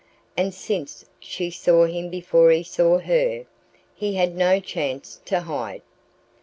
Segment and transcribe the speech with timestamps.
[0.35, 3.45] And since she saw him before he saw her,
[3.93, 5.83] he had no chance to hide.